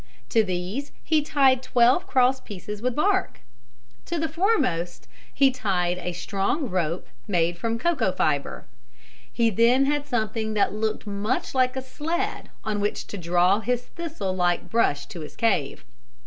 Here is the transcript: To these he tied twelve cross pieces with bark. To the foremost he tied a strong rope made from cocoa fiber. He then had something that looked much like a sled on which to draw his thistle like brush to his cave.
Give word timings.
To 0.29 0.43
these 0.43 0.91
he 1.03 1.21
tied 1.21 1.61
twelve 1.61 2.07
cross 2.07 2.39
pieces 2.41 2.81
with 2.81 2.95
bark. 2.95 3.41
To 4.05 4.17
the 4.17 4.27
foremost 4.27 5.07
he 5.31 5.51
tied 5.51 5.99
a 5.99 6.11
strong 6.11 6.67
rope 6.69 7.07
made 7.27 7.55
from 7.55 7.77
cocoa 7.77 8.11
fiber. 8.11 8.65
He 9.31 9.51
then 9.51 9.85
had 9.85 10.07
something 10.07 10.55
that 10.55 10.73
looked 10.73 11.05
much 11.05 11.53
like 11.53 11.75
a 11.75 11.83
sled 11.83 12.49
on 12.63 12.79
which 12.79 13.05
to 13.09 13.17
draw 13.19 13.59
his 13.59 13.83
thistle 13.83 14.35
like 14.35 14.71
brush 14.71 15.05
to 15.05 15.19
his 15.19 15.35
cave. 15.35 15.85